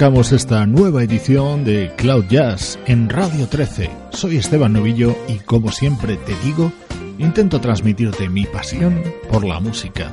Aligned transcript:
Arrancamos 0.00 0.32
esta 0.32 0.64
nueva 0.64 1.02
edición 1.02 1.62
de 1.62 1.92
Cloud 1.98 2.24
Jazz 2.30 2.78
en 2.86 3.10
Radio 3.10 3.46
13. 3.48 3.90
Soy 4.12 4.38
Esteban 4.38 4.72
Novillo 4.72 5.14
y 5.28 5.34
como 5.40 5.70
siempre 5.70 6.16
te 6.16 6.34
digo, 6.42 6.72
intento 7.18 7.60
transmitirte 7.60 8.30
mi 8.30 8.46
pasión 8.46 9.02
por 9.30 9.44
la 9.44 9.60
música. 9.60 10.10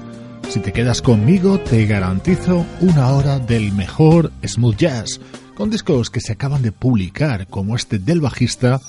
Si 0.50 0.60
te 0.60 0.74
quedas 0.74 1.02
conmigo, 1.02 1.58
te 1.62 1.86
garantizo 1.86 2.66
una 2.82 3.14
hora 3.14 3.40
del 3.40 3.72
mejor 3.72 4.34
smooth 4.46 4.76
jazz, 4.76 5.22
con 5.56 5.70
discos 5.70 6.10
que 6.10 6.20
se 6.20 6.34
acaban 6.34 6.64
de 6.64 6.74
publicar, 6.74 7.48
como 7.48 7.74
este 7.74 7.98
del 7.98 8.20
bajista 8.20 8.82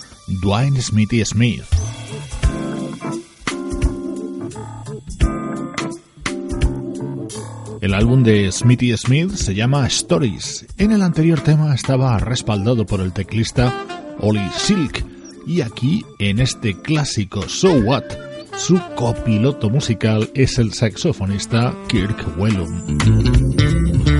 Dwayne 0.42 0.82
Smithy 0.82 1.24
Smith. 1.24 1.77
Álbum 7.98 8.22
de 8.22 8.52
Smithy 8.52 8.96
Smith 8.96 9.32
se 9.32 9.56
llama 9.56 9.84
Stories. 9.88 10.66
En 10.76 10.92
el 10.92 11.02
anterior 11.02 11.40
tema 11.40 11.74
estaba 11.74 12.16
respaldado 12.18 12.86
por 12.86 13.00
el 13.00 13.12
teclista 13.12 13.74
Ollie 14.20 14.50
Silk 14.56 15.04
y 15.48 15.62
aquí 15.62 16.04
en 16.20 16.38
este 16.38 16.80
clásico 16.80 17.48
So 17.48 17.72
What 17.72 18.04
su 18.56 18.80
copiloto 18.94 19.68
musical 19.68 20.30
es 20.34 20.58
el 20.58 20.74
saxofonista 20.74 21.74
Kirk 21.88 22.38
Whelan. 22.38 24.17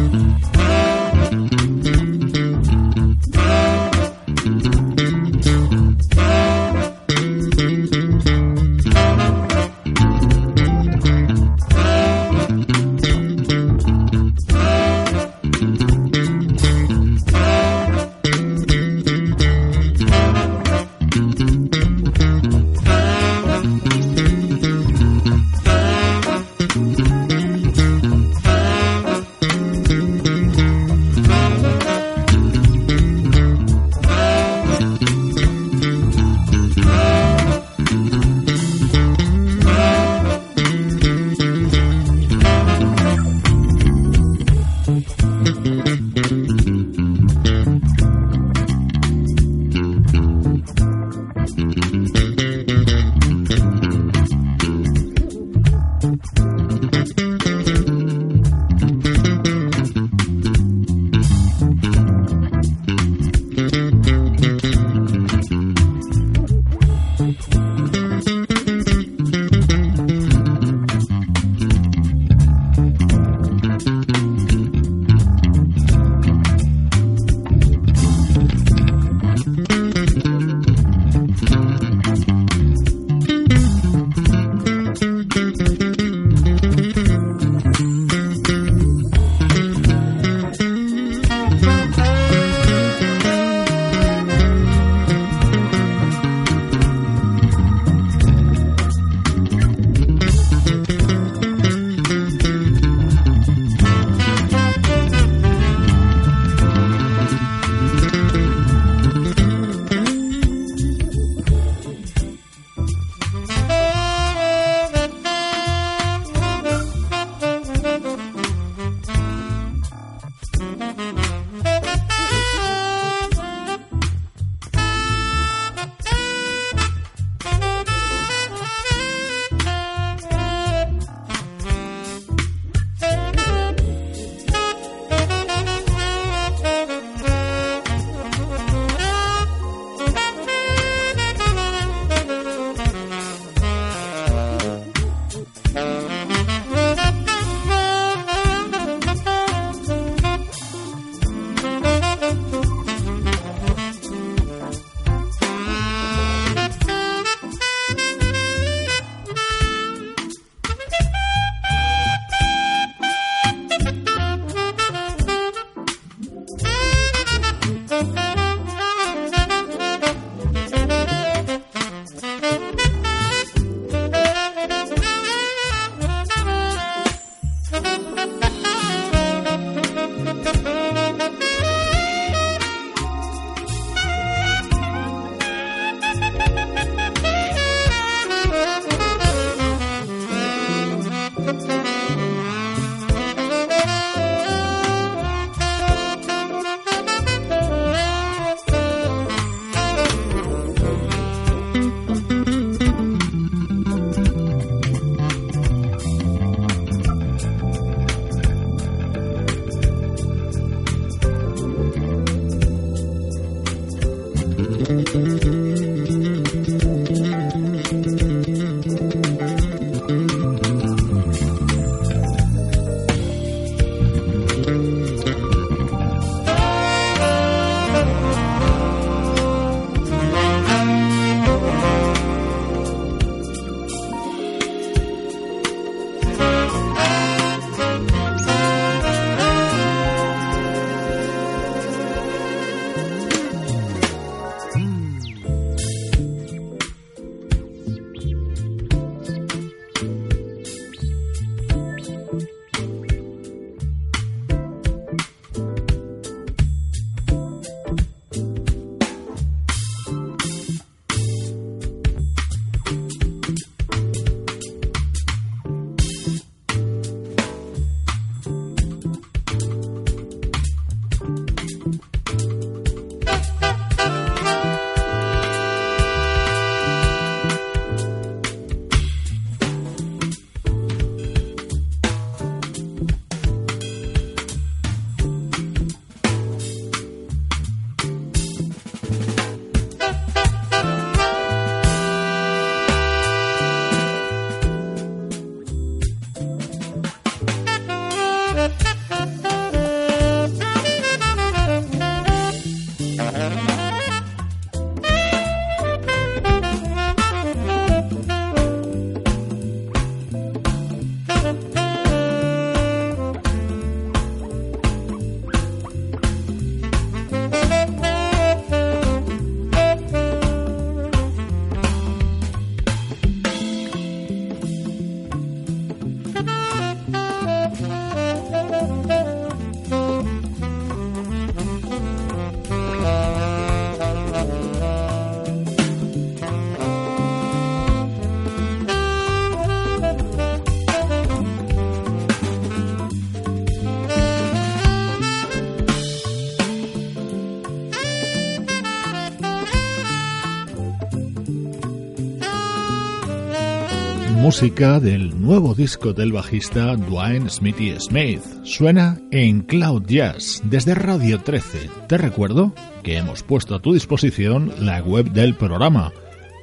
Música 354.61 354.99
del 354.99 355.41
nuevo 355.41 355.73
disco 355.73 356.12
del 356.12 356.33
bajista 356.33 356.97
Dwayne 356.97 357.49
Smithy 357.49 357.95
Smith. 358.00 358.43
Suena 358.65 359.21
en 359.31 359.61
Cloud 359.61 360.07
Jazz 360.09 360.61
desde 360.65 360.97
Radio 360.97 361.41
13. 361.41 361.88
Te 362.09 362.19
recuerdo 362.19 362.75
que 363.05 363.19
hemos 363.19 363.45
puesto 363.45 363.77
a 363.77 363.81
tu 363.81 363.95
disposición 363.95 364.73
la 364.81 365.00
web 365.00 365.31
del 365.31 365.55
programa 365.55 366.12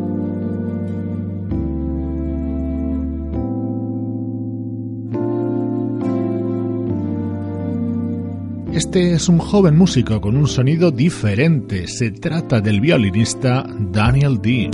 Este 8.78 9.14
es 9.14 9.28
un 9.28 9.40
joven 9.40 9.76
músico 9.76 10.22
con 10.22 10.38
un 10.38 10.48
sonido 10.48 10.92
diferente. 10.92 11.88
Se 11.88 12.12
trata 12.12 12.62
del 12.62 12.80
violinista 12.80 13.66
Daniel 13.80 14.40
Dean. 14.40 14.70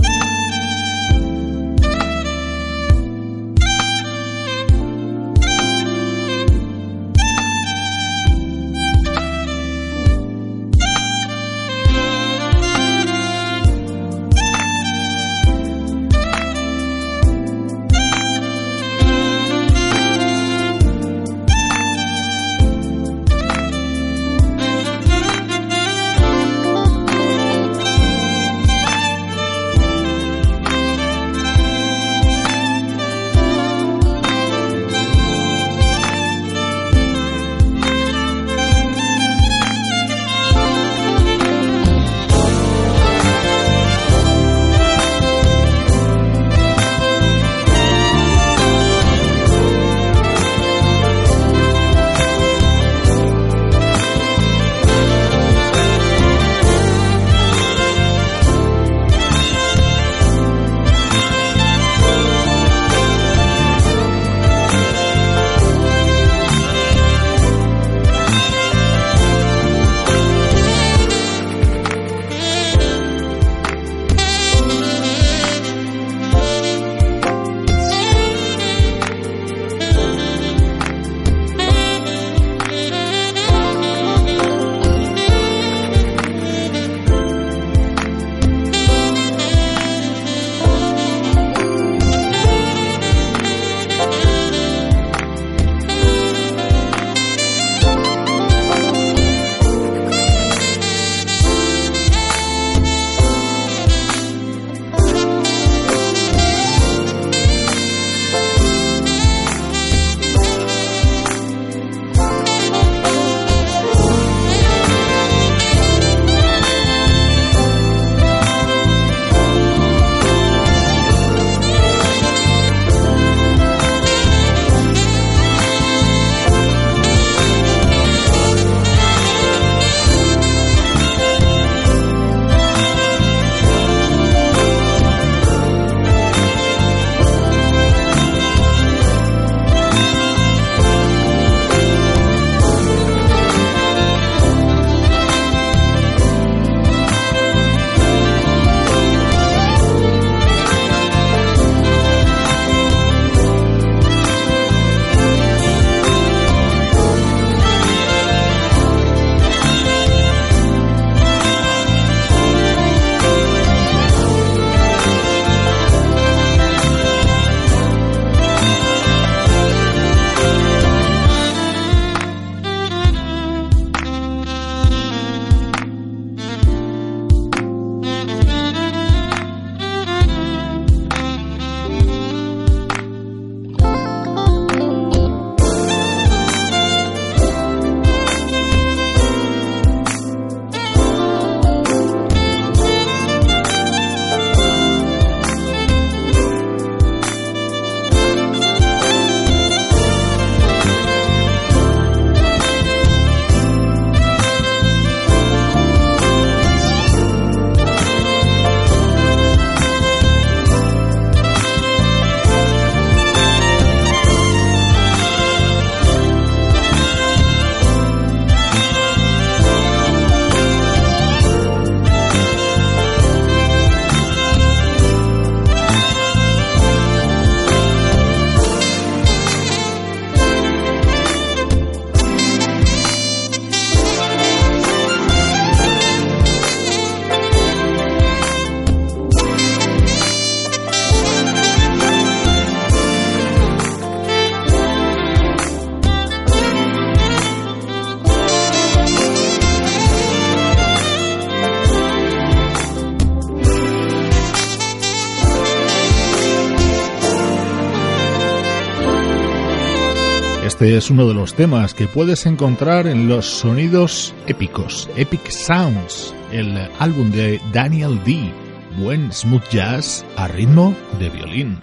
Este 260.83 260.97
es 260.97 261.09
uno 261.09 261.25
de 261.25 261.33
los 261.33 261.53
temas 261.53 261.93
que 261.93 262.09
puedes 262.09 262.45
encontrar 262.45 263.07
en 263.07 263.29
los 263.29 263.45
sonidos 263.45 264.35
épicos, 264.47 265.09
Epic 265.15 265.49
Sounds, 265.49 266.35
el 266.51 266.77
álbum 266.99 267.31
de 267.31 267.61
Daniel 267.71 268.19
D. 268.25 268.51
Buen 268.97 269.31
smooth 269.31 269.63
jazz 269.69 270.25
a 270.35 270.49
ritmo 270.49 270.93
de 271.19 271.29
violín. 271.29 271.79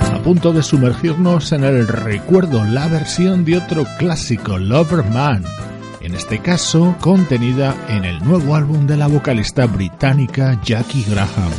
A 0.00 0.22
punto 0.22 0.52
de 0.52 0.62
sumergirnos 0.62 1.52
en 1.52 1.64
el 1.64 1.88
recuerdo, 1.88 2.62
la 2.62 2.88
versión 2.88 3.46
de 3.46 3.56
otro 3.56 3.86
clásico, 3.98 4.58
Loverman, 4.58 5.44
en 6.10 6.16
este 6.16 6.40
caso 6.40 6.96
contenida 7.00 7.76
en 7.88 8.04
el 8.04 8.18
nuevo 8.24 8.56
álbum 8.56 8.84
de 8.84 8.96
la 8.96 9.06
vocalista 9.06 9.66
británica 9.66 10.58
Jackie 10.64 11.04
Graham. 11.08 11.52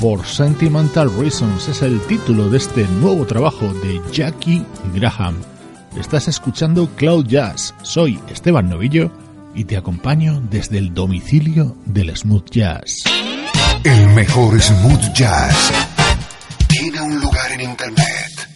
For 0.00 0.24
Sentimental 0.24 1.14
Reasons 1.14 1.68
es 1.68 1.82
el 1.82 2.00
título 2.06 2.48
de 2.48 2.56
este 2.56 2.84
nuevo 2.88 3.26
trabajo 3.26 3.70
de 3.74 4.00
Jackie 4.10 4.64
Graham. 4.94 5.36
Estás 5.94 6.26
escuchando 6.26 6.88
Cloud 6.96 7.26
Jazz, 7.26 7.74
soy 7.82 8.18
Esteban 8.30 8.70
Novillo 8.70 9.12
y 9.54 9.64
te 9.66 9.76
acompaño 9.76 10.40
desde 10.48 10.78
el 10.78 10.94
domicilio 10.94 11.76
del 11.84 12.16
smooth 12.16 12.48
jazz. 12.50 13.04
El 13.84 14.08
mejor 14.14 14.58
smooth 14.58 15.12
jazz 15.12 15.70
tiene 16.66 17.02
un 17.02 17.20
lugar 17.20 17.52
en 17.52 17.60
internet. 17.60 18.48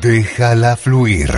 Déjala 0.00 0.76
fluir. 0.76 1.30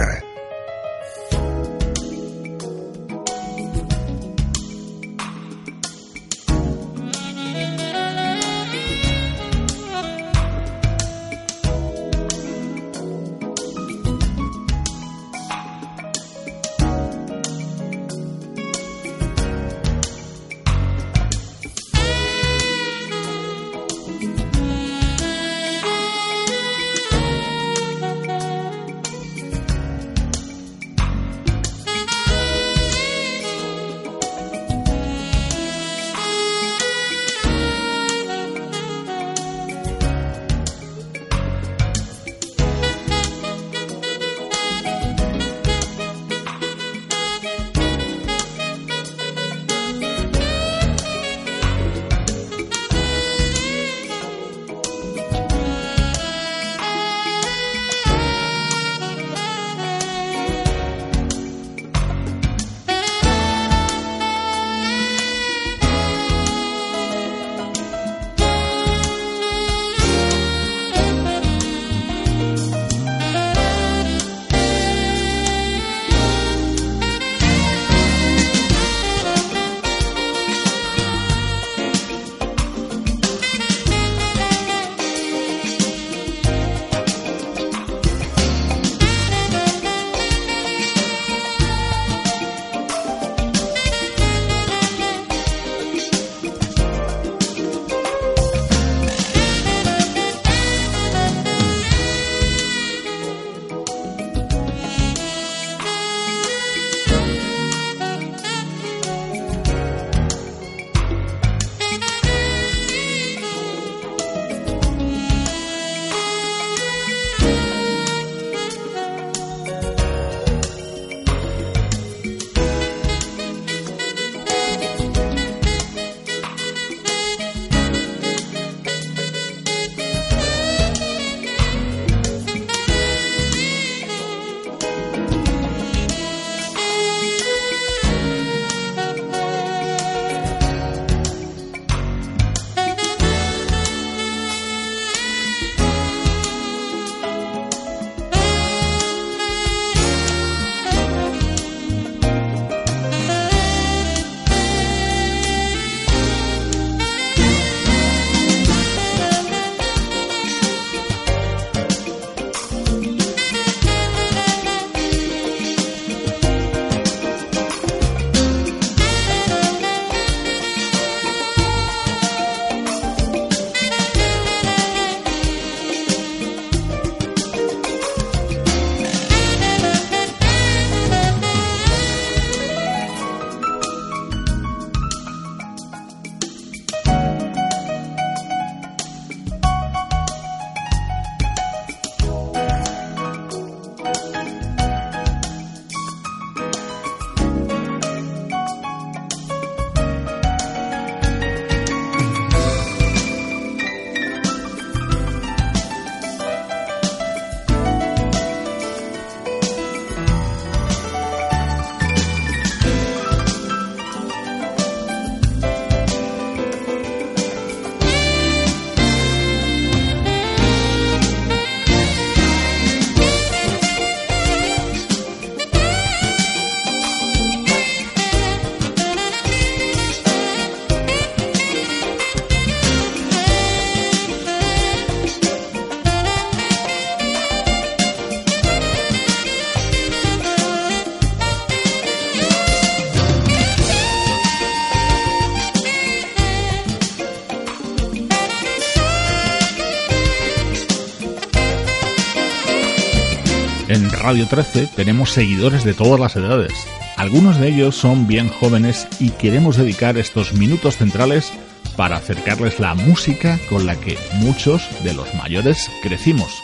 Radio 254.25 254.47
13 254.47 254.87
tenemos 254.97 255.33
seguidores 255.33 255.85
de 255.85 255.93
todas 255.93 256.19
las 256.19 256.35
edades. 256.35 256.73
Algunos 257.19 257.61
de 257.61 257.69
ellos 257.69 257.95
son 257.95 258.27
bien 258.27 258.49
jóvenes 258.49 259.07
y 259.21 259.29
queremos 259.29 259.77
dedicar 259.77 260.17
estos 260.17 260.55
minutos 260.55 260.97
centrales 260.97 261.53
para 261.95 262.17
acercarles 262.17 262.81
la 262.81 262.95
música 262.95 263.61
con 263.69 263.85
la 263.85 263.97
que 263.97 264.17
muchos 264.37 264.89
de 265.05 265.13
los 265.13 265.35
mayores 265.35 265.91
crecimos. 266.03 266.63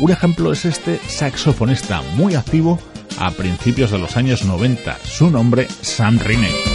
Un 0.00 0.10
ejemplo 0.10 0.54
es 0.54 0.64
este 0.64 0.98
saxofonista 1.06 2.00
muy 2.14 2.34
activo 2.34 2.78
a 3.18 3.30
principios 3.32 3.90
de 3.90 3.98
los 3.98 4.16
años 4.16 4.46
90, 4.46 4.96
su 5.04 5.30
nombre 5.30 5.68
Sam 5.82 6.18
Riney. 6.18 6.71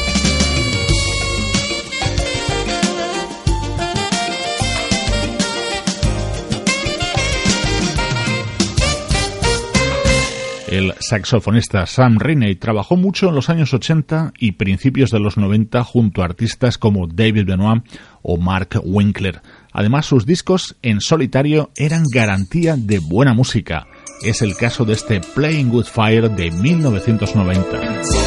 El 10.77 10.93
saxofonista 10.99 11.87
Sam 11.87 12.19
Riney 12.19 12.53
trabajó 12.53 12.97
mucho 12.97 13.29
en 13.29 13.33
los 13.33 13.49
años 13.49 13.73
80 13.73 14.33
y 14.37 14.51
principios 14.51 15.09
de 15.09 15.19
los 15.19 15.35
90 15.35 15.83
junto 15.83 16.21
a 16.21 16.25
artistas 16.25 16.77
como 16.77 17.07
David 17.07 17.47
Benoit 17.47 17.83
o 18.21 18.37
Mark 18.37 18.79
Winkler. 18.83 19.41
Además, 19.73 20.05
sus 20.05 20.27
discos 20.27 20.75
en 20.83 21.01
solitario 21.01 21.71
eran 21.77 22.03
garantía 22.13 22.75
de 22.77 22.99
buena 22.99 23.33
música. 23.33 23.87
Es 24.23 24.43
el 24.43 24.55
caso 24.55 24.85
de 24.85 24.93
este 24.93 25.19
Playing 25.19 25.69
Good 25.69 25.85
Fire 25.85 26.29
de 26.29 26.51
1990. 26.51 28.26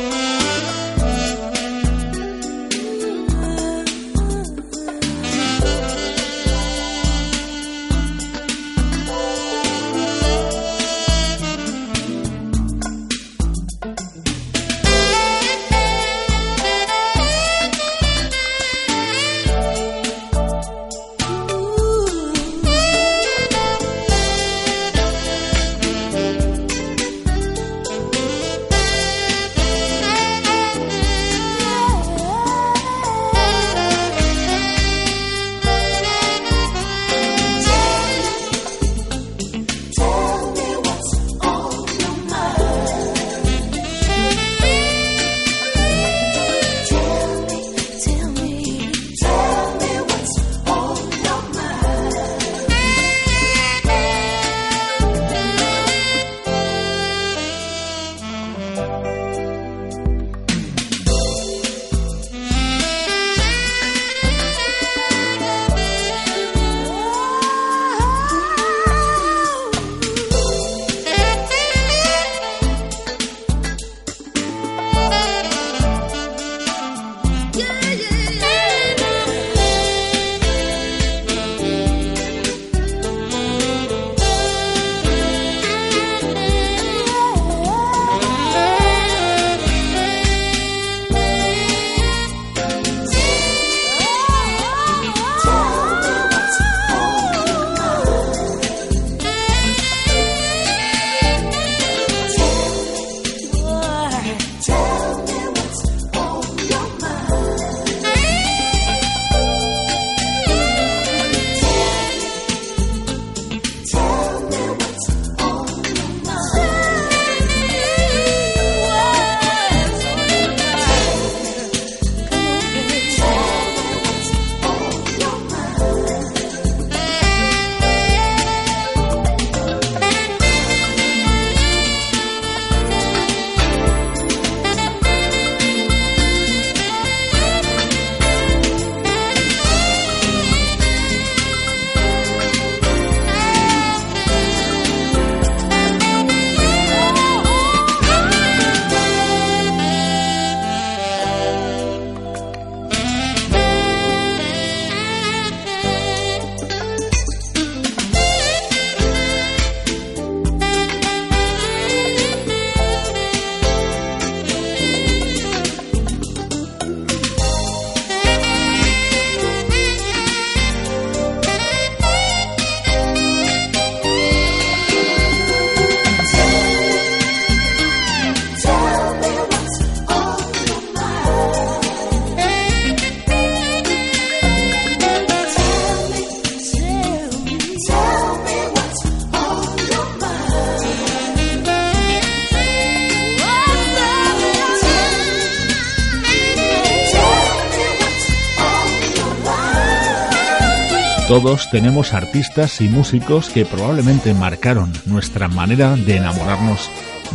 Todos 201.31 201.69
tenemos 201.69 202.13
artistas 202.13 202.81
y 202.81 202.89
músicos 202.89 203.47
que 203.47 203.63
probablemente 203.63 204.33
marcaron 204.33 204.91
nuestra 205.05 205.47
manera 205.47 205.95
de 205.95 206.17
enamorarnos 206.17 206.89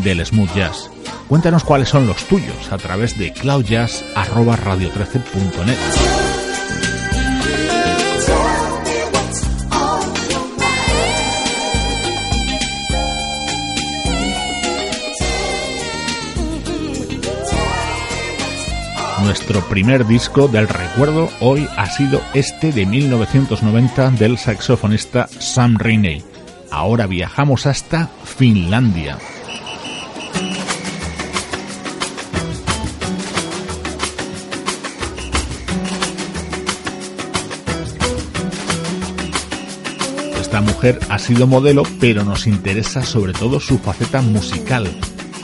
del 0.05 0.23
smooth 0.23 0.55
jazz. 0.55 0.91
Cuéntanos 1.29 1.65
cuáles 1.65 1.89
son 1.89 2.07
los 2.07 2.25
tuyos 2.25 2.71
a 2.71 2.77
través 2.77 3.19
de 3.19 3.33
cloudjazz@radio13.net. 3.33 6.26
nuestro 19.27 19.61
primer 19.63 20.07
disco 20.07 20.47
del 20.47 20.69
recuerdo 20.69 21.29
hoy 21.41 21.67
ha 21.77 21.91
sido 21.91 22.21
este 22.33 22.71
de 22.71 22.87
1990 22.87 24.13
del 24.13 24.39
saxofonista 24.39 25.27
Sam 25.41 25.77
Rainey. 25.79 26.23
Ahora 26.71 27.09
viajamos 27.09 27.67
hasta 27.67 28.09
Finlandia. 28.25 29.19
Esta 40.41 40.61
mujer 40.61 41.01
ha 41.09 41.19
sido 41.19 41.49
modelo, 41.49 41.83
pero 41.99 42.23
nos 42.23 42.47
interesa 42.47 43.03
sobre 43.03 43.33
todo 43.33 43.59
su 43.59 43.79
faceta 43.79 44.23
musical 44.23 44.89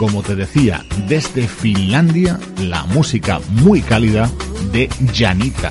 como 0.03 0.25
te 0.25 0.35
decía, 0.35 0.85
desde 1.07 1.47
Finlandia, 1.47 2.37
la 2.59 2.83
música 2.87 3.41
muy 3.51 3.83
cálida 3.83 4.29
de 4.73 4.88
Janita. 5.15 5.71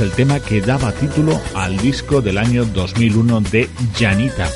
El 0.00 0.10
tema 0.10 0.40
que 0.40 0.60
daba 0.60 0.92
título 0.92 1.40
al 1.54 1.76
disco 1.78 2.20
del 2.20 2.38
año 2.38 2.64
2001 2.64 3.40
de 3.40 3.68
Janita. 3.98 4.48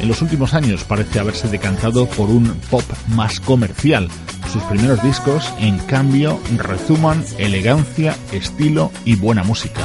En 0.00 0.08
los 0.08 0.22
últimos 0.22 0.54
años 0.54 0.84
parece 0.84 1.18
haberse 1.18 1.48
decantado 1.48 2.06
por 2.06 2.30
un 2.30 2.48
pop 2.70 2.82
más 3.08 3.40
comercial. 3.40 4.08
Sus 4.52 4.62
primeros 4.64 5.02
discos, 5.02 5.52
en 5.58 5.78
cambio, 5.78 6.40
resuman 6.56 7.24
elegancia, 7.38 8.16
estilo 8.32 8.90
y 9.04 9.16
buena 9.16 9.42
música. 9.42 9.80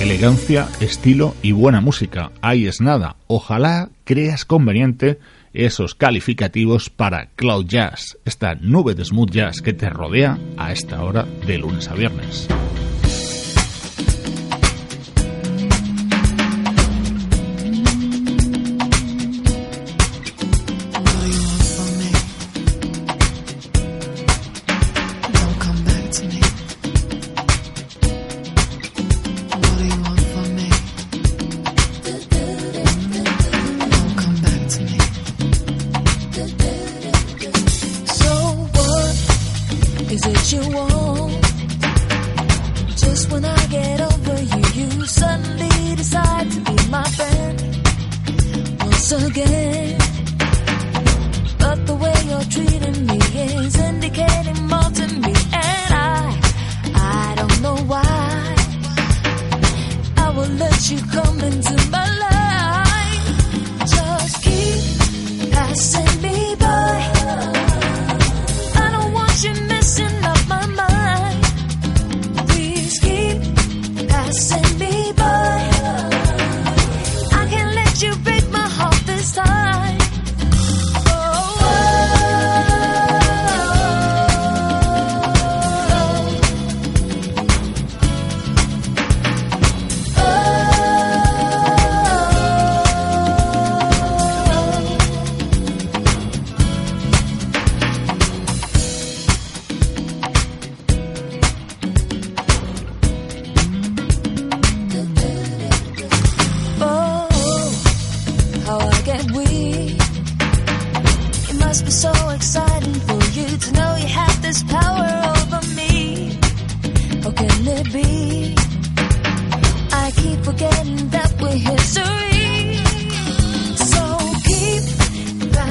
Elegancia, 0.00 0.68
estilo 0.80 1.34
y 1.42 1.52
buena 1.52 1.80
música. 1.80 2.30
Ahí 2.40 2.66
es 2.66 2.80
nada. 2.80 3.16
Ojalá 3.26 3.90
creas 4.04 4.44
conveniente 4.44 5.18
esos 5.54 5.94
calificativos 5.94 6.90
para 6.90 7.30
Cloud 7.36 7.66
Jazz, 7.66 8.18
esta 8.24 8.56
nube 8.56 8.94
de 8.94 9.04
smooth 9.04 9.30
jazz 9.30 9.62
que 9.62 9.72
te 9.72 9.88
rodea 9.88 10.38
a 10.56 10.72
esta 10.72 11.02
hora 11.02 11.26
de 11.46 11.58
lunes 11.58 11.88
a 11.88 11.94
viernes. 11.94 12.48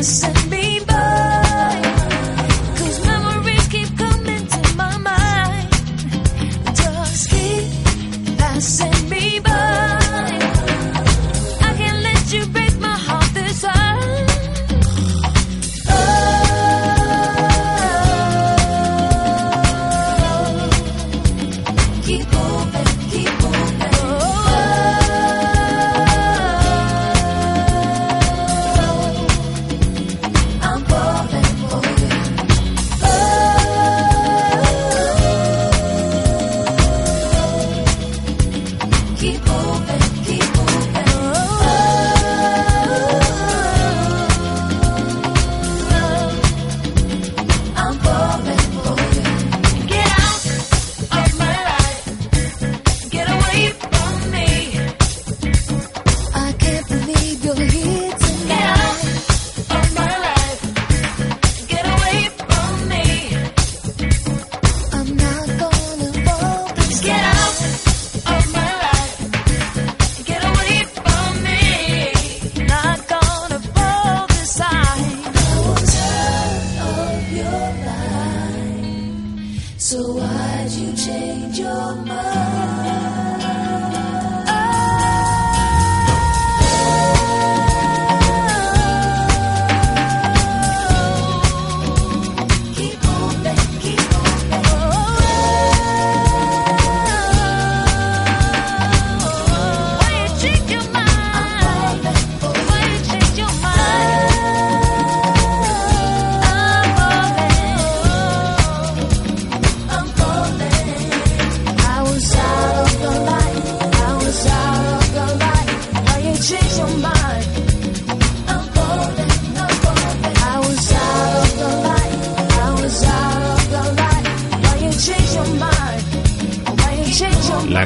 say 0.03 0.32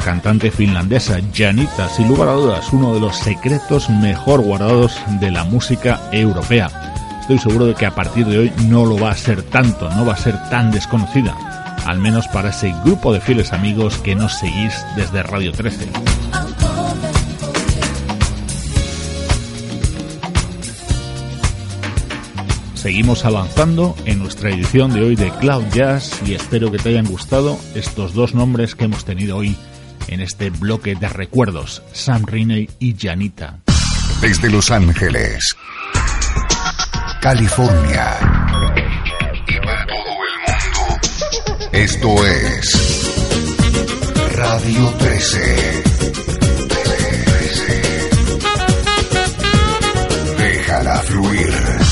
cantante 0.07 0.51
finlandesa 0.51 1.19
Janita, 1.33 1.89
sin 1.89 2.07
lugar 2.07 2.29
a 2.29 2.31
dudas, 2.31 2.71
uno 2.71 2.93
de 2.93 3.01
los 3.01 3.17
secretos 3.17 3.89
mejor 3.89 4.39
guardados 4.39 4.97
de 5.19 5.31
la 5.31 5.43
música 5.43 5.99
europea. 6.13 6.69
Estoy 7.19 7.37
seguro 7.39 7.65
de 7.65 7.75
que 7.75 7.85
a 7.85 7.93
partir 7.93 8.25
de 8.25 8.37
hoy 8.37 8.53
no 8.69 8.85
lo 8.85 8.97
va 8.97 9.11
a 9.11 9.15
ser 9.17 9.43
tanto, 9.43 9.89
no 9.95 10.05
va 10.05 10.13
a 10.13 10.17
ser 10.17 10.41
tan 10.49 10.71
desconocida, 10.71 11.35
al 11.85 11.99
menos 11.99 12.25
para 12.29 12.51
ese 12.51 12.73
grupo 12.85 13.11
de 13.11 13.19
fieles 13.19 13.51
amigos 13.51 13.97
que 13.97 14.15
nos 14.15 14.39
seguís 14.39 14.73
desde 14.95 15.23
Radio 15.23 15.51
13. 15.51 15.89
Seguimos 22.75 23.25
avanzando 23.25 23.93
en 24.05 24.19
nuestra 24.19 24.51
edición 24.51 24.93
de 24.93 25.03
hoy 25.03 25.17
de 25.17 25.31
Cloud 25.31 25.65
Jazz 25.73 26.21
y 26.25 26.33
espero 26.33 26.71
que 26.71 26.77
te 26.77 26.87
hayan 26.87 27.07
gustado 27.07 27.59
estos 27.75 28.13
dos 28.13 28.33
nombres 28.33 28.73
que 28.73 28.85
hemos 28.85 29.03
tenido 29.03 29.35
hoy 29.35 29.57
en 30.07 30.21
este 30.21 30.49
bloque 30.49 30.95
de 30.95 31.09
recuerdos, 31.09 31.83
Sam 31.93 32.25
Riney 32.25 32.69
y 32.79 32.95
Janita. 32.97 33.59
Desde 34.21 34.49
Los 34.49 34.71
Ángeles, 34.71 35.55
California 37.21 38.17
y 39.47 39.59
para 39.59 39.85
todo 39.85 39.97
el 39.97 40.35
mundo, 40.47 41.69
esto 41.71 42.25
es 42.25 43.07
Radio 44.35 44.89
13. 44.97 45.83
Déjala 50.37 50.95
fluir. 50.99 51.86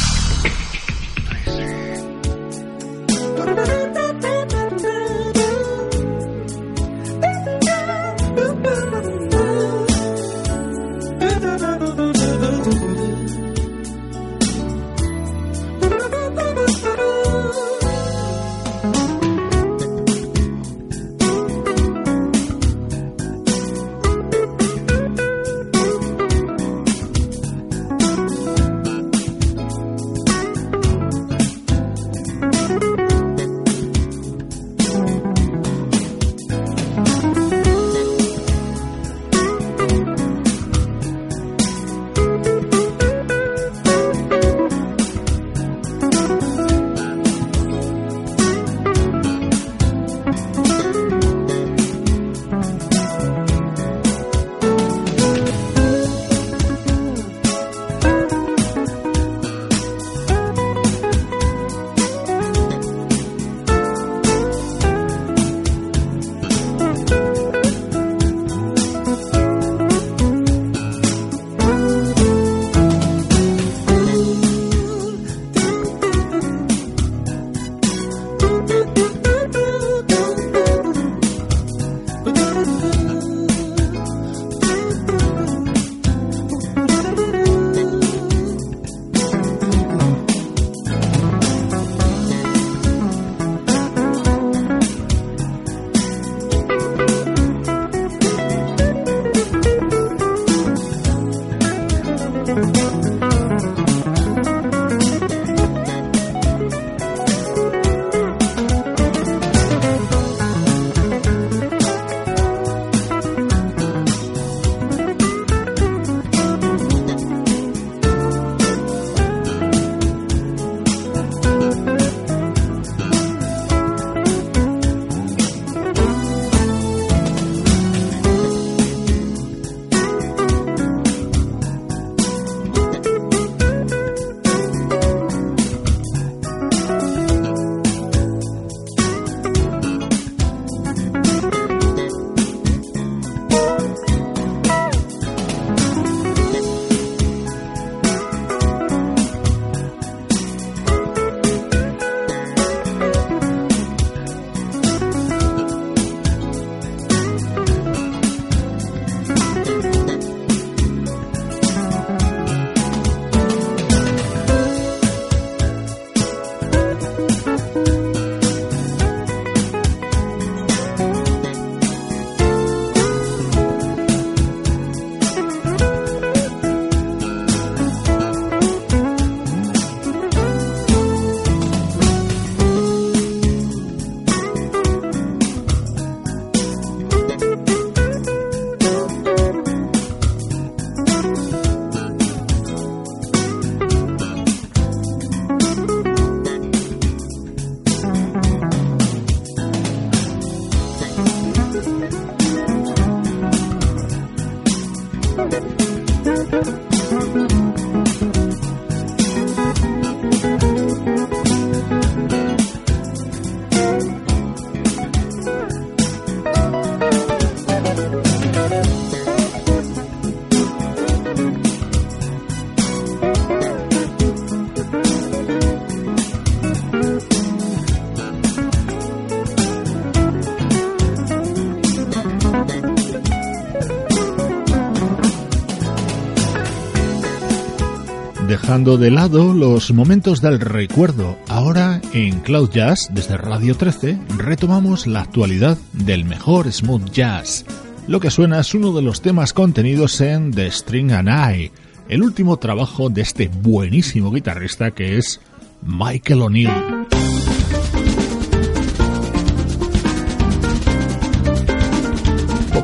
Dejando 238.76 238.98
de 238.98 239.10
lado 239.10 239.54
los 239.54 239.94
momentos 239.94 240.42
del 240.42 240.60
recuerdo. 240.60 241.38
Ahora 241.48 242.02
en 242.12 242.42
Cloud 242.42 242.72
Jazz, 242.72 243.08
desde 243.14 243.38
Radio 243.38 243.78
13, 243.78 244.20
retomamos 244.38 245.08
la 245.08 245.22
actualidad 245.22 245.78
del 245.94 246.26
mejor 246.26 246.70
smooth 246.70 247.10
jazz. 247.10 247.64
Lo 248.10 248.20
que 248.20 248.30
suena 248.30 248.60
es 248.60 248.74
uno 248.74 248.92
de 248.92 249.02
los 249.02 249.22
temas 249.22 249.54
contenidos 249.54 250.20
en 250.20 250.52
The 250.52 250.70
String 250.70 251.14
and 251.14 251.30
I, 251.30 251.72
el 252.10 252.22
último 252.22 252.58
trabajo 252.58 253.10
de 253.10 253.22
este 253.22 253.48
buenísimo 253.48 254.30
guitarrista 254.30 254.92
que 254.92 255.20
es 255.20 255.40
Michael 255.82 256.42
O'Neill. 256.42 257.06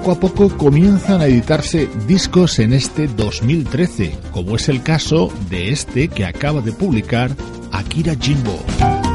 Poco 0.01 0.11
a 0.13 0.19
poco 0.19 0.57
comienzan 0.57 1.21
a 1.21 1.27
editarse 1.27 1.87
discos 2.07 2.57
en 2.57 2.73
este 2.73 3.07
2013, 3.07 4.17
como 4.31 4.55
es 4.55 4.67
el 4.67 4.81
caso 4.81 5.31
de 5.47 5.69
este 5.71 6.07
que 6.07 6.25
acaba 6.25 6.61
de 6.61 6.71
publicar 6.71 7.29
Akira 7.71 8.15
Jimbo. 8.19 9.10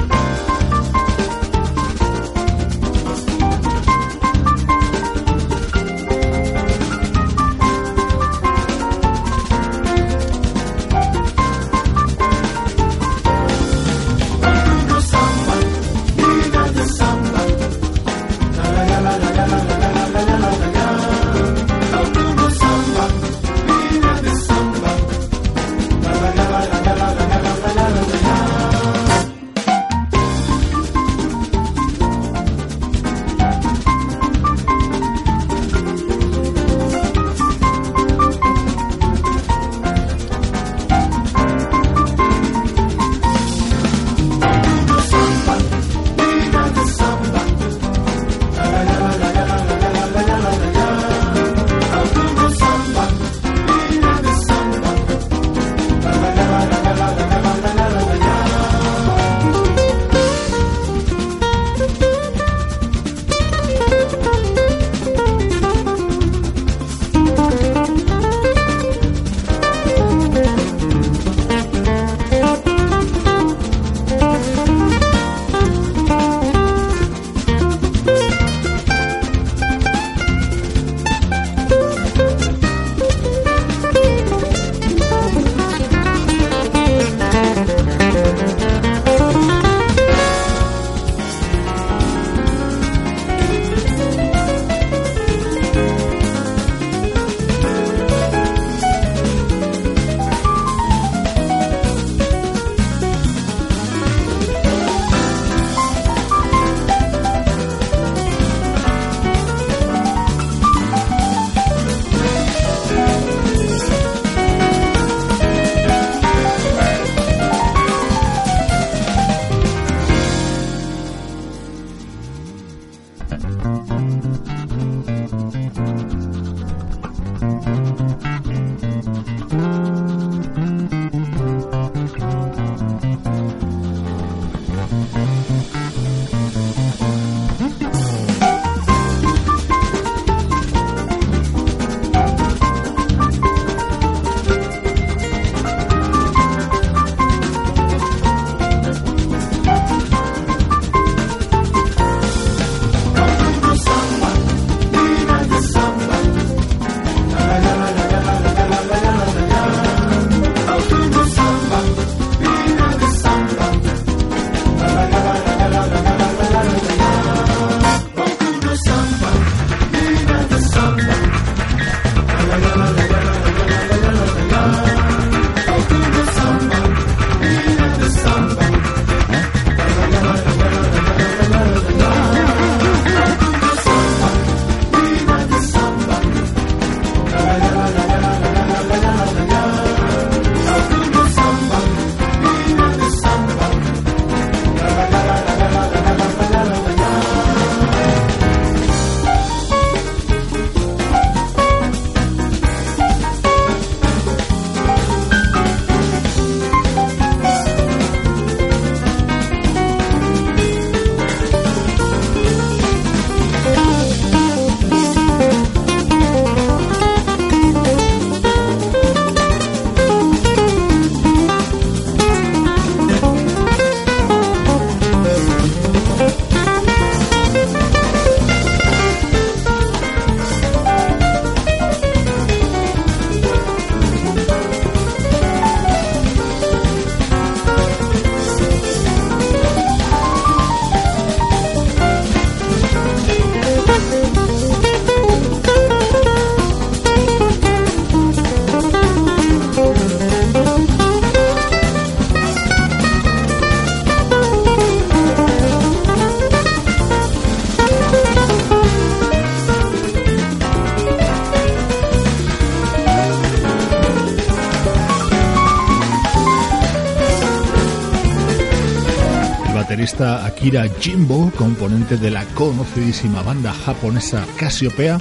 Akira 270.67 270.89
Jimbo, 270.99 271.53
componente 271.57 272.17
de 272.17 272.29
la 272.29 272.45
conocidísima 272.47 273.41
banda 273.41 273.73
japonesa 273.73 274.45
Cassiopeia, 274.57 275.21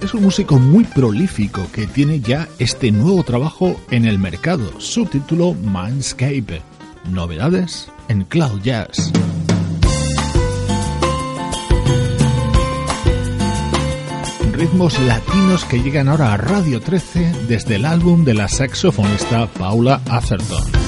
es 0.00 0.14
un 0.14 0.22
músico 0.22 0.60
muy 0.60 0.84
prolífico 0.84 1.66
que 1.72 1.88
tiene 1.88 2.20
ya 2.20 2.46
este 2.60 2.92
nuevo 2.92 3.24
trabajo 3.24 3.74
en 3.90 4.04
el 4.04 4.20
mercado, 4.20 4.78
su 4.78 5.04
título 5.06 5.52
Mindscape. 5.54 6.62
Novedades 7.10 7.90
en 8.06 8.22
Cloud 8.22 8.62
Jazz. 8.62 9.10
Ritmos 14.52 14.96
latinos 15.00 15.64
que 15.64 15.82
llegan 15.82 16.08
ahora 16.08 16.34
a 16.34 16.36
Radio 16.36 16.80
13 16.80 17.46
desde 17.48 17.74
el 17.76 17.84
álbum 17.84 18.24
de 18.24 18.34
la 18.34 18.46
saxofonista 18.46 19.48
Paula 19.48 20.00
Atherton. 20.08 20.83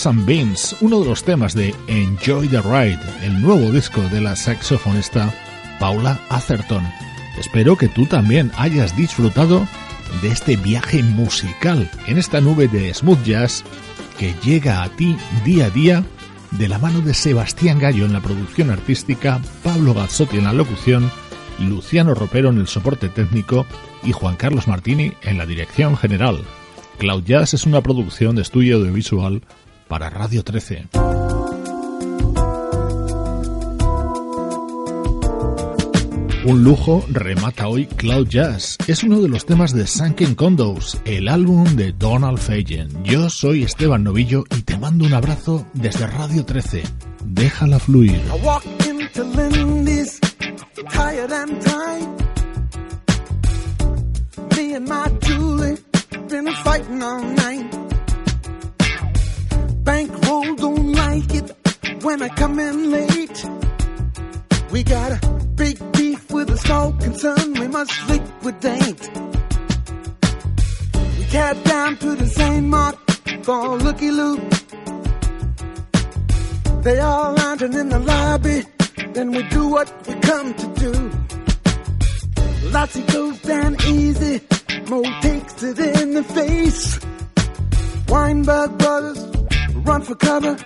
Rice 0.00 0.08
and 0.08 0.24
Beans, 0.24 0.76
uno 0.80 1.00
de 1.00 1.10
los 1.10 1.24
temas 1.24 1.54
de 1.54 1.74
Enjoy 1.86 2.48
the 2.48 2.62
Ride, 2.62 2.98
el 3.22 3.42
nuevo 3.42 3.70
disco 3.70 4.00
de 4.00 4.22
la 4.22 4.34
saxofonista 4.34 5.30
Paula 5.78 6.18
Atherton. 6.30 6.82
Espero 7.38 7.76
que 7.76 7.88
tú 7.88 8.06
también 8.06 8.50
hayas 8.56 8.96
disfrutado 8.96 9.68
de 10.22 10.28
este 10.28 10.56
viaje 10.56 11.02
musical 11.02 11.90
en 12.06 12.16
esta 12.16 12.40
nube 12.40 12.66
de 12.68 12.94
smooth 12.94 13.22
jazz 13.24 13.62
que 14.18 14.34
llega 14.42 14.82
a 14.82 14.88
ti 14.88 15.18
día 15.44 15.66
a 15.66 15.70
día 15.70 16.04
de 16.52 16.68
la 16.68 16.78
mano 16.78 17.02
de 17.02 17.12
Sebastián 17.12 17.78
Gallo 17.78 18.06
en 18.06 18.14
la 18.14 18.22
producción 18.22 18.70
artística, 18.70 19.38
Pablo 19.62 19.92
Gazzotti 19.92 20.38
en 20.38 20.44
la 20.44 20.54
locución, 20.54 21.10
Luciano 21.58 22.14
Ropero 22.14 22.48
en 22.48 22.58
el 22.58 22.68
soporte 22.68 23.10
técnico 23.10 23.66
y 24.02 24.12
Juan 24.12 24.36
Carlos 24.36 24.66
Martini 24.66 25.12
en 25.20 25.36
la 25.36 25.44
dirección 25.44 25.94
general. 25.94 26.42
Cloud 26.96 27.24
Jazz 27.24 27.52
es 27.52 27.66
una 27.66 27.82
producción 27.82 28.36
de 28.36 28.42
estudio 28.42 28.76
audiovisual 28.76 29.42
para 29.90 30.08
Radio 30.08 30.44
13. 30.44 30.86
Un 36.46 36.64
lujo 36.64 37.04
remata 37.10 37.66
hoy 37.66 37.86
Cloud 37.86 38.28
Jazz. 38.28 38.78
Es 38.86 39.02
uno 39.02 39.20
de 39.20 39.28
los 39.28 39.44
temas 39.44 39.74
de 39.74 39.88
Sunken 39.88 40.36
Condos, 40.36 40.98
el 41.04 41.26
álbum 41.28 41.64
de 41.74 41.92
Donald 41.92 42.38
Fagen. 42.38 43.02
Yo 43.02 43.28
soy 43.28 43.64
Esteban 43.64 44.04
Novillo 44.04 44.44
y 44.56 44.62
te 44.62 44.78
mando 44.78 45.04
un 45.04 45.12
abrazo 45.12 45.66
desde 45.74 46.06
Radio 46.06 46.44
13. 46.44 46.84
Déjala 47.24 47.80
fluir. 47.80 48.22
Bankroll 59.90 60.54
don't 60.54 60.92
like 60.92 61.34
it 61.34 61.50
when 62.04 62.22
I 62.22 62.28
come 62.28 62.60
in 62.60 62.92
late. 62.92 63.44
We 64.70 64.84
got 64.84 65.10
a 65.10 65.18
big 65.56 65.76
beef 65.90 66.30
with 66.30 66.48
a 66.50 66.58
small 66.58 66.92
concern 66.92 67.54
we 67.54 67.66
must 67.66 67.92
liquidate. 68.08 69.10
We 71.18 71.24
cab 71.24 71.64
down 71.64 71.96
to 71.96 72.14
the 72.14 72.28
same 72.28 72.68
mark 72.68 72.98
for 73.42 73.78
looky 73.78 74.12
loop. 74.12 74.40
They 76.84 77.00
all 77.00 77.34
lounging 77.34 77.74
in 77.74 77.88
the 77.88 77.98
lobby. 77.98 78.62
Then 79.12 79.32
we 79.32 79.42
do 79.48 79.66
what 79.66 79.88
we 80.06 80.14
come 80.20 80.54
to 80.54 80.66
do. 80.84 80.92
Lottie 82.70 83.02
goes 83.02 83.38
down 83.40 83.76
easy. 83.88 84.40
Mo 84.88 85.02
takes 85.20 85.64
it 85.64 85.80
in 85.80 86.14
the 86.14 86.22
face. 86.22 87.00
Weinberg 88.06 88.78
brothers 88.78 89.39
run 89.74 90.02
for 90.02 90.14
cover. 90.14 90.56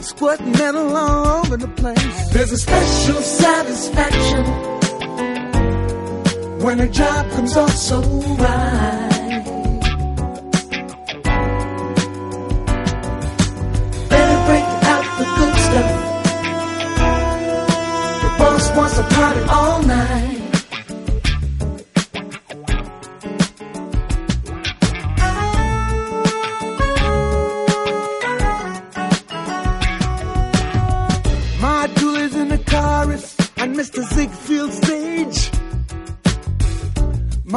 Squirting 0.00 0.52
metal 0.52 0.96
all 0.96 1.26
over 1.38 1.56
the 1.56 1.68
place. 1.68 2.30
There's 2.30 2.52
a 2.52 2.58
special 2.58 3.20
satisfaction 3.20 4.44
when 6.62 6.80
a 6.80 6.88
job 6.88 7.30
comes 7.30 7.56
off 7.56 7.72
so 7.72 8.00
right. 8.00 9.44
Better 14.08 14.38
break 14.48 14.68
out 14.92 15.04
the 15.18 15.24
good 15.38 15.56
stuff. 15.66 15.92
The 18.22 18.30
boss 18.38 18.76
wants 18.76 18.98
a 18.98 19.04
party 19.04 19.40
all 19.48 19.82
night. 19.82 20.37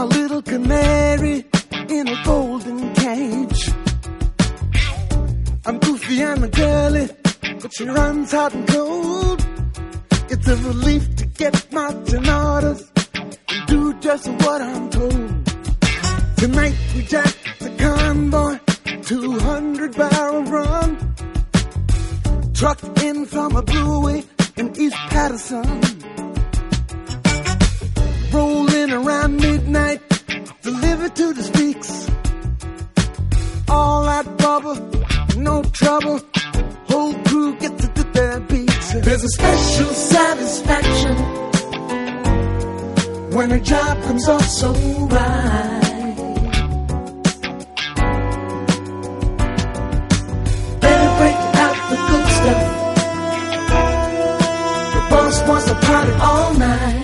My 0.01 0.07
little 0.07 0.41
canary 0.41 1.45
in 1.89 2.07
a 2.07 2.23
golden 2.25 2.91
cage. 2.95 3.69
I'm 5.63 5.77
goofy 5.77 6.23
and 6.23 6.43
a 6.43 6.47
girly, 6.47 7.07
but 7.61 7.71
she 7.71 7.85
runs 7.85 8.31
hot 8.31 8.51
and 8.51 8.67
cold. 8.67 9.45
It's 10.31 10.47
a 10.47 10.55
relief 10.55 11.15
to 11.17 11.25
get 11.27 11.71
marching 11.71 12.27
orders 12.27 12.91
and 13.13 13.37
do 13.67 13.93
just 13.99 14.27
what 14.27 14.59
I'm 14.61 14.89
told. 14.89 15.45
Tonight 16.37 16.77
we 16.95 17.03
jack 17.03 17.35
the 17.59 17.69
convoy, 17.77 18.57
200 19.03 19.95
barrel 19.97 20.43
run. 20.45 21.13
Trucked 22.55 23.03
in 23.03 23.27
from 23.27 23.55
a 23.55 23.61
brewery 23.61 24.23
in 24.57 24.75
East 24.81 24.95
Patterson. 25.11 26.01
Rolling 28.31 28.91
around 28.91 29.37
midnight, 29.37 29.99
delivered 30.61 31.15
to 31.15 31.33
the 31.33 31.43
speaks. 31.43 32.09
All 33.67 34.03
that 34.03 34.37
bubble, 34.37 34.75
no 35.37 35.63
trouble. 35.63 36.19
Whole 36.89 37.13
crew 37.25 37.55
gets 37.57 37.85
to 37.85 37.91
do 37.93 38.03
their 38.11 38.39
beats. 38.39 38.93
There's 38.93 39.23
a 39.23 39.29
special 39.29 39.93
satisfaction 39.93 41.15
when 43.35 43.51
a 43.51 43.59
job 43.59 44.01
comes 44.03 44.27
off 44.27 44.45
so 44.45 44.71
right. 44.73 45.81
Wants 55.47 55.65
to 55.65 55.75
party 55.75 56.11
all 56.21 56.53
night. 56.53 57.00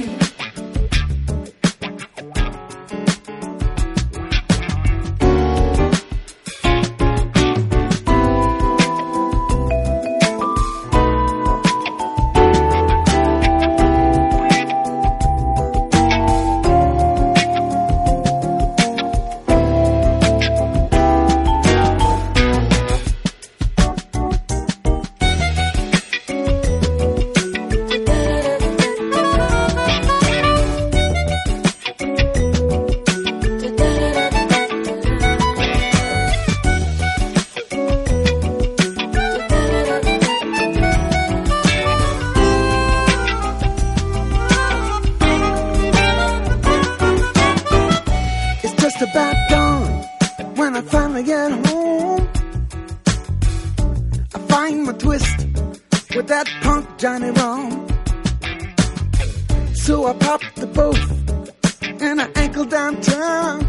Downtown 62.92 63.60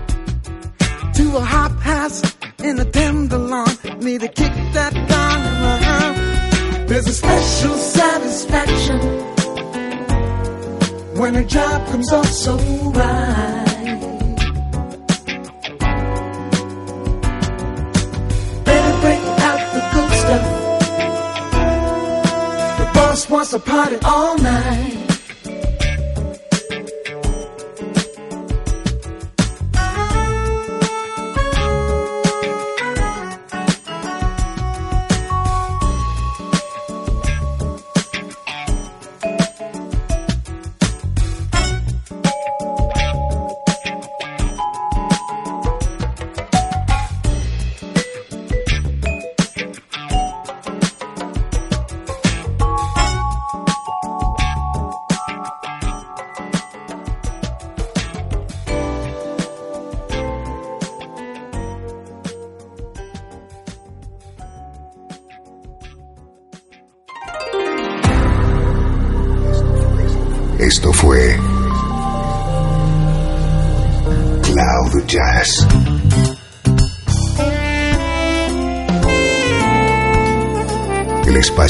to 1.12 1.36
a 1.36 1.40
hop 1.40 1.72
house 1.80 2.22
in 2.58 2.78
a 2.78 2.84
tenderloin. 2.84 3.66
Need 3.98 4.20
to 4.20 4.28
kick 4.28 4.52
that 4.74 4.92
down 5.08 5.40
around. 5.54 6.88
There's 6.88 7.08
a 7.08 7.12
special 7.12 7.74
satisfaction 7.74 9.00
when 11.18 11.34
a 11.34 11.44
job 11.44 11.86
comes 11.88 12.12
off 12.12 12.26
so 12.26 12.56
right. 12.56 13.64
Better 18.64 18.94
break 19.02 19.24
out 19.48 19.60
the 19.74 19.82
good 19.94 20.12
stuff. 20.22 20.44
The 22.78 22.90
boss 22.94 23.30
wants 23.30 23.50
to 23.50 23.58
party 23.58 23.96
all 24.04 24.38
night. 24.38 24.97